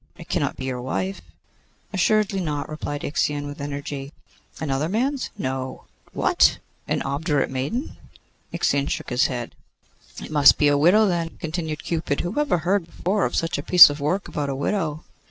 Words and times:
It 0.17 0.29
cannot 0.29 0.55
be 0.57 0.65
your 0.65 0.81
wife?' 0.81 1.21
'Assuredly 1.93 2.39
not,' 2.39 2.67
replied 2.67 3.03
Ixion, 3.03 3.45
with 3.45 3.61
energy. 3.61 4.11
'Another 4.59 4.89
man's?' 4.89 5.29
'No.' 5.37 5.83
'What! 6.11 6.57
an 6.87 7.03
obdurate 7.03 7.51
maiden?' 7.51 7.97
Ixion 8.51 8.87
shook 8.87 9.11
his 9.11 9.27
head. 9.27 9.53
'It 10.19 10.31
must 10.31 10.57
be 10.57 10.69
a 10.69 10.75
widow, 10.75 11.05
then,' 11.05 11.37
continued 11.39 11.83
Cupid. 11.83 12.21
'Who 12.21 12.39
ever 12.39 12.57
heard 12.57 12.87
before 12.87 13.25
of 13.25 13.35
such 13.35 13.59
a 13.59 13.61
piece 13.61 13.91
of 13.91 13.99
work 13.99 14.27
about 14.27 14.49
a 14.49 14.55
widow! 14.55 15.03